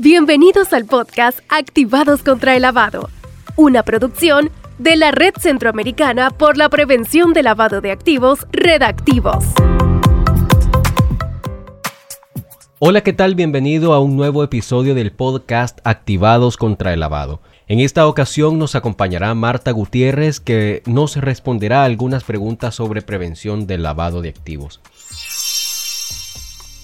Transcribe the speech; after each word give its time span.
Bienvenidos 0.00 0.72
al 0.72 0.84
podcast 0.84 1.40
Activados 1.48 2.22
contra 2.22 2.54
el 2.54 2.62
Lavado, 2.62 3.10
una 3.56 3.82
producción 3.82 4.52
de 4.78 4.94
la 4.94 5.10
Red 5.10 5.34
Centroamericana 5.40 6.30
por 6.30 6.56
la 6.56 6.68
Prevención 6.68 7.32
del 7.32 7.46
Lavado 7.46 7.80
de 7.80 7.90
Activos, 7.90 8.46
Redactivos. 8.52 9.44
Hola, 12.78 13.00
¿qué 13.00 13.12
tal? 13.12 13.34
Bienvenido 13.34 13.92
a 13.92 13.98
un 13.98 14.14
nuevo 14.16 14.44
episodio 14.44 14.94
del 14.94 15.10
podcast 15.10 15.80
Activados 15.82 16.56
contra 16.56 16.92
el 16.92 17.00
Lavado. 17.00 17.40
En 17.66 17.80
esta 17.80 18.06
ocasión 18.06 18.60
nos 18.60 18.76
acompañará 18.76 19.34
Marta 19.34 19.72
Gutiérrez 19.72 20.38
que 20.38 20.80
nos 20.86 21.16
responderá 21.16 21.82
algunas 21.82 22.22
preguntas 22.22 22.76
sobre 22.76 23.02
prevención 23.02 23.66
del 23.66 23.82
lavado 23.82 24.22
de 24.22 24.28
activos. 24.28 24.80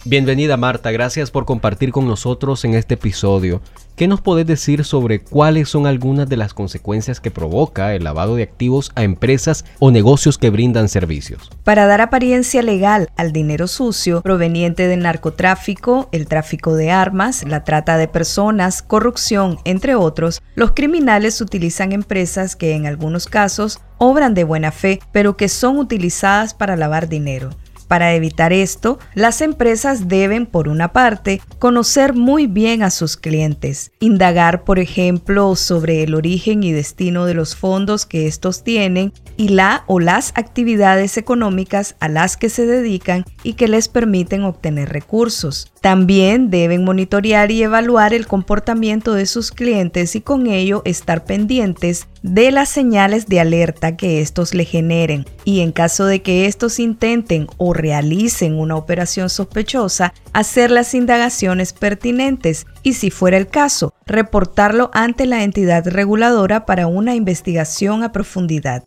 Bienvenida 0.07 0.59
Marta, 0.59 0.91
gracias 0.91 1.30
por 1.30 1.46
compartir 1.46 1.91
con 1.91 2.07
nosotros 2.07 2.66
en 2.66 2.75
este 2.75 2.93
episodio. 2.93 3.62
¿Qué 3.96 4.07
nos 4.07 4.21
podés 4.21 4.46
decir 4.46 4.85
sobre 4.85 5.21
cuáles 5.21 5.71
son 5.71 5.86
algunas 5.86 6.29
de 6.29 6.36
las 6.36 6.53
consecuencias 6.53 7.21
que 7.21 7.31
provoca 7.31 7.95
el 7.95 8.04
lavado 8.04 8.36
de 8.36 8.43
activos 8.43 8.93
a 8.96 9.03
empresas 9.03 9.64
o 9.79 9.90
negocios 9.90 10.36
que 10.36 10.50
brindan 10.50 10.90
servicios? 10.90 11.50
Para 11.64 11.86
dar 11.86 12.03
apariencia 12.03 12.61
legal 12.61 13.09
al 13.17 13.32
dinero 13.32 13.67
sucio 13.67 14.21
proveniente 14.21 14.89
del 14.89 15.00
narcotráfico, 15.00 16.11
el 16.12 16.26
tráfico 16.26 16.75
de 16.75 16.90
armas, 16.90 17.43
la 17.46 17.64
trata 17.64 17.96
de 17.96 18.07
personas, 18.07 18.82
corrupción, 18.82 19.59
entre 19.64 19.95
otros, 19.95 20.43
los 20.54 20.73
criminales 20.73 21.40
utilizan 21.40 21.93
empresas 21.93 22.57
que 22.57 22.75
en 22.75 22.84
algunos 22.84 23.25
casos 23.26 23.81
obran 23.96 24.34
de 24.34 24.45
buena 24.45 24.71
fe, 24.71 25.00
pero 25.12 25.39
que 25.39 25.48
son 25.48 25.79
utilizadas 25.79 26.53
para 26.53 26.76
lavar 26.76 27.09
dinero. 27.09 27.48
Para 27.94 28.14
evitar 28.14 28.53
esto, 28.53 28.98
las 29.14 29.40
empresas 29.40 30.08
deben, 30.08 30.46
por 30.46 30.66
una 30.66 30.93
parte, 30.93 31.40
conocer 31.61 32.12
muy 32.12 32.48
bien 32.48 32.83
a 32.83 32.91
sus 32.91 33.17
clientes, 33.17 33.92
indagar, 34.00 34.64
por 34.64 34.80
ejemplo, 34.80 35.55
sobre 35.55 36.03
el 36.03 36.17
origen 36.17 36.65
y 36.65 36.72
destino 36.72 37.25
de 37.25 37.34
los 37.34 37.55
fondos 37.55 38.05
que 38.05 38.27
estos 38.27 38.65
tienen 38.65 39.12
y 39.37 39.50
la 39.50 39.84
o 39.87 40.00
las 40.00 40.33
actividades 40.34 41.17
económicas 41.19 41.95
a 42.00 42.09
las 42.09 42.37
que 42.37 42.48
se 42.48 42.67
dedican 42.67 43.25
y 43.45 43.53
que 43.53 43.69
les 43.69 43.87
permiten 43.87 44.42
obtener 44.42 44.89
recursos. 44.89 45.72
También 45.81 46.50
deben 46.50 46.83
monitorear 46.83 47.53
y 47.53 47.62
evaluar 47.62 48.12
el 48.12 48.27
comportamiento 48.27 49.15
de 49.15 49.27
sus 49.27 49.53
clientes 49.53 50.17
y 50.17 50.20
con 50.20 50.48
ello 50.48 50.83
estar 50.84 51.25
pendientes 51.25 52.09
de 52.25 52.50
las 52.50 52.70
señales 52.70 53.27
de 53.27 53.39
alerta 53.39 53.98
que 53.98 54.22
estos 54.22 54.55
le 54.55 54.65
generen 54.65 55.27
y 55.45 55.61
en 55.61 55.72
caso 55.72 56.06
de 56.06 56.22
que 56.22 56.47
estos 56.47 56.78
intenten 56.78 57.47
o 57.59 57.75
realicen 57.85 58.59
una 58.59 58.77
operación 58.77 59.29
sospechosa, 59.29 60.15
hacer 60.33 60.71
las 60.71 60.95
indagaciones 60.95 61.75
pertinentes 61.75 62.67
y 62.83 62.95
si 62.95 63.11
fuera 63.11 63.37
el 63.37 63.47
caso, 63.47 63.93
reportarlo 64.07 64.91
ante 64.95 65.27
la 65.27 65.45
entidad 65.45 65.87
reguladora 65.87 66.65
para 66.65 66.87
una 66.87 67.15
investigación 67.15 68.03
a 68.03 68.11
profundidad. 68.11 68.85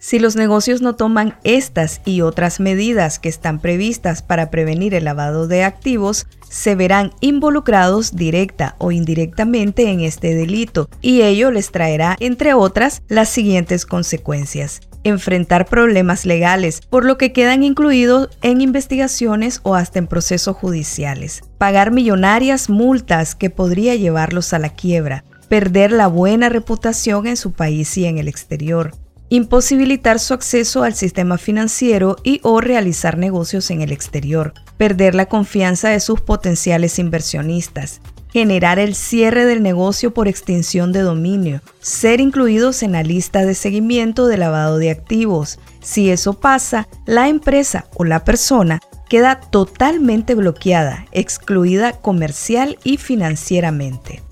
Si 0.00 0.18
los 0.18 0.34
negocios 0.34 0.82
no 0.82 0.96
toman 0.96 1.38
estas 1.44 2.00
y 2.04 2.22
otras 2.22 2.58
medidas 2.58 3.20
que 3.20 3.28
están 3.28 3.60
previstas 3.60 4.22
para 4.22 4.50
prevenir 4.50 4.94
el 4.94 5.04
lavado 5.04 5.46
de 5.46 5.62
activos, 5.62 6.26
se 6.48 6.74
verán 6.74 7.12
involucrados 7.20 8.16
directa 8.16 8.74
o 8.78 8.90
indirectamente 8.90 9.90
en 9.90 10.00
este 10.00 10.34
delito 10.34 10.88
y 11.00 11.22
ello 11.22 11.52
les 11.52 11.70
traerá, 11.70 12.16
entre 12.18 12.54
otras, 12.54 13.02
las 13.06 13.28
siguientes 13.28 13.86
consecuencias 13.86 14.80
enfrentar 15.04 15.66
problemas 15.66 16.26
legales, 16.26 16.80
por 16.80 17.04
lo 17.04 17.18
que 17.18 17.32
quedan 17.32 17.62
incluidos 17.62 18.28
en 18.42 18.60
investigaciones 18.60 19.60
o 19.62 19.74
hasta 19.74 19.98
en 19.98 20.06
procesos 20.06 20.56
judiciales, 20.56 21.42
pagar 21.58 21.90
millonarias 21.90 22.68
multas 22.68 23.34
que 23.34 23.50
podría 23.50 23.94
llevarlos 23.94 24.52
a 24.52 24.58
la 24.58 24.70
quiebra, 24.70 25.24
perder 25.48 25.92
la 25.92 26.06
buena 26.06 26.48
reputación 26.48 27.26
en 27.26 27.36
su 27.36 27.52
país 27.52 27.96
y 27.96 28.06
en 28.06 28.18
el 28.18 28.28
exterior, 28.28 28.92
imposibilitar 29.30 30.18
su 30.18 30.34
acceso 30.34 30.82
al 30.82 30.94
sistema 30.94 31.38
financiero 31.38 32.16
y 32.24 32.40
o 32.42 32.60
realizar 32.60 33.16
negocios 33.16 33.70
en 33.70 33.80
el 33.80 33.92
exterior, 33.92 34.54
perder 34.76 35.14
la 35.14 35.26
confianza 35.26 35.88
de 35.88 36.00
sus 36.00 36.20
potenciales 36.20 36.98
inversionistas, 36.98 38.00
generar 38.32 38.78
el 38.78 38.94
cierre 38.94 39.44
del 39.44 39.62
negocio 39.62 40.14
por 40.14 40.28
extinción 40.28 40.92
de 40.92 41.00
dominio, 41.00 41.62
ser 41.80 42.20
incluidos 42.20 42.82
en 42.82 42.92
la 42.92 43.02
lista 43.02 43.44
de 43.44 43.54
seguimiento 43.54 44.26
de 44.26 44.38
lavado 44.38 44.78
de 44.78 44.90
activos. 44.90 45.58
Si 45.80 46.10
eso 46.10 46.34
pasa, 46.34 46.88
la 47.06 47.28
empresa 47.28 47.86
o 47.96 48.04
la 48.04 48.24
persona 48.24 48.80
queda 49.08 49.40
totalmente 49.40 50.34
bloqueada, 50.34 51.06
excluida 51.12 51.92
comercial 51.92 52.78
y 52.84 52.96
financieramente. 52.96 54.22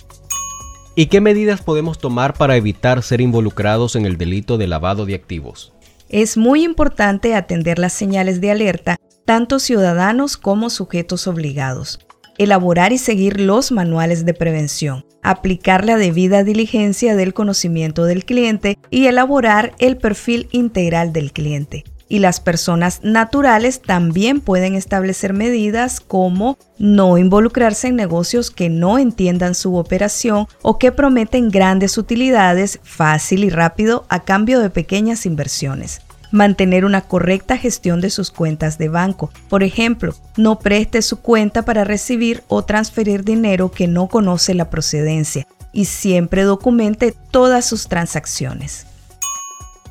¿Y 0.94 1.06
qué 1.06 1.20
medidas 1.20 1.62
podemos 1.62 1.98
tomar 1.98 2.34
para 2.34 2.56
evitar 2.56 3.02
ser 3.02 3.20
involucrados 3.20 3.96
en 3.96 4.04
el 4.04 4.18
delito 4.18 4.58
de 4.58 4.66
lavado 4.66 5.06
de 5.06 5.14
activos? 5.14 5.72
Es 6.08 6.36
muy 6.36 6.64
importante 6.64 7.34
atender 7.34 7.78
las 7.78 7.92
señales 7.92 8.40
de 8.40 8.50
alerta, 8.50 8.96
tanto 9.24 9.58
ciudadanos 9.58 10.36
como 10.36 10.70
sujetos 10.70 11.26
obligados. 11.26 12.00
Elaborar 12.38 12.92
y 12.92 12.98
seguir 12.98 13.40
los 13.40 13.72
manuales 13.72 14.24
de 14.24 14.34
prevención, 14.34 15.04
aplicar 15.22 15.84
la 15.84 15.96
debida 15.96 16.44
diligencia 16.44 17.16
del 17.16 17.34
conocimiento 17.34 18.04
del 18.04 18.24
cliente 18.24 18.78
y 18.90 19.06
elaborar 19.06 19.74
el 19.78 19.96
perfil 19.96 20.48
integral 20.52 21.12
del 21.12 21.32
cliente 21.32 21.84
y 22.08 22.18
las 22.18 22.40
personas 22.40 23.00
naturales 23.02 23.82
también 23.82 24.40
pueden 24.40 24.74
establecer 24.74 25.34
medidas 25.34 26.00
como 26.00 26.58
no 26.78 27.18
involucrarse 27.18 27.88
en 27.88 27.96
negocios 27.96 28.50
que 28.50 28.68
no 28.68 28.98
entiendan 28.98 29.54
su 29.54 29.76
operación 29.76 30.46
o 30.62 30.78
que 30.78 30.92
prometen 30.92 31.50
grandes 31.50 31.98
utilidades 31.98 32.80
fácil 32.82 33.44
y 33.44 33.50
rápido 33.50 34.06
a 34.08 34.24
cambio 34.24 34.60
de 34.60 34.70
pequeñas 34.70 35.26
inversiones. 35.26 36.00
Mantener 36.30 36.84
una 36.84 37.00
correcta 37.00 37.56
gestión 37.56 38.00
de 38.00 38.10
sus 38.10 38.30
cuentas 38.30 38.78
de 38.78 38.88
banco. 38.88 39.30
Por 39.48 39.62
ejemplo, 39.62 40.14
no 40.36 40.58
preste 40.58 41.02
su 41.02 41.20
cuenta 41.20 41.62
para 41.62 41.84
recibir 41.84 42.42
o 42.48 42.62
transferir 42.62 43.24
dinero 43.24 43.70
que 43.70 43.86
no 43.86 44.08
conoce 44.08 44.54
la 44.54 44.68
procedencia 44.70 45.46
y 45.72 45.86
siempre 45.86 46.42
documente 46.42 47.14
todas 47.30 47.64
sus 47.64 47.88
transacciones. 47.88 48.86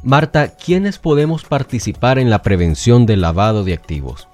Marta, 0.03 0.50
¿quiénes 0.50 1.00
podemos 1.00 1.44
participar 1.44 2.20
en 2.20 2.30
la 2.30 2.42
prevención 2.42 3.06
del 3.06 3.22
lavado 3.22 3.64
de 3.64 3.74
activos? 3.74 4.28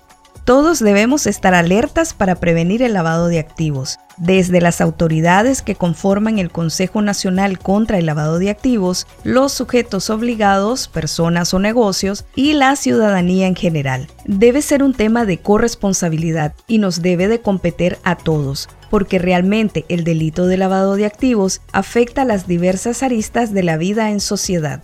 Todos 0.45 0.79
debemos 0.79 1.25
estar 1.25 1.53
alertas 1.53 2.13
para 2.13 2.35
prevenir 2.35 2.81
el 2.81 2.91
lavado 2.91 3.29
de 3.29 3.39
activos, 3.39 3.97
desde 4.17 4.59
las 4.59 4.81
autoridades 4.81 5.61
que 5.61 5.75
conforman 5.75 6.37
el 6.37 6.51
Consejo 6.51 7.01
Nacional 7.01 7.59
contra 7.59 7.97
el 7.97 8.07
Lavado 8.07 8.39
de 8.39 8.49
Activos, 8.49 9.07
los 9.23 9.53
sujetos 9.53 10.09
obligados, 10.09 10.89
personas 10.89 11.53
o 11.53 11.59
negocios 11.59 12.25
y 12.35 12.53
la 12.53 12.75
ciudadanía 12.75 13.47
en 13.47 13.55
general. 13.55 14.09
Debe 14.25 14.61
ser 14.61 14.83
un 14.83 14.93
tema 14.93 15.25
de 15.25 15.37
corresponsabilidad 15.37 16.53
y 16.67 16.79
nos 16.79 17.01
debe 17.01 17.29
de 17.29 17.39
competir 17.39 17.97
a 18.03 18.17
todos, 18.17 18.67
porque 18.89 19.19
realmente 19.19 19.85
el 19.87 20.03
delito 20.03 20.45
de 20.47 20.57
lavado 20.57 20.97
de 20.97 21.05
activos 21.05 21.61
afecta 21.71 22.25
las 22.25 22.47
diversas 22.47 23.01
aristas 23.01 23.53
de 23.53 23.63
la 23.63 23.77
vida 23.77 24.11
en 24.11 24.19
sociedad. 24.19 24.83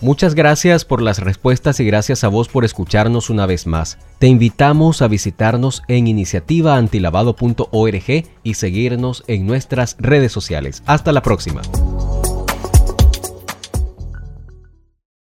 Muchas 0.00 0.36
gracias 0.36 0.84
por 0.84 1.02
las 1.02 1.18
respuestas 1.18 1.80
y 1.80 1.84
gracias 1.84 2.22
a 2.22 2.28
vos 2.28 2.46
por 2.48 2.64
escucharnos 2.64 3.30
una 3.30 3.46
vez 3.46 3.66
más. 3.66 3.98
Te 4.20 4.28
invitamos 4.28 5.02
a 5.02 5.08
visitarnos 5.08 5.82
en 5.88 6.06
iniciativaantilavado.org 6.06 8.24
y 8.44 8.54
seguirnos 8.54 9.24
en 9.26 9.44
nuestras 9.46 9.96
redes 9.98 10.30
sociales. 10.30 10.84
Hasta 10.86 11.10
la 11.10 11.22
próxima. 11.22 11.62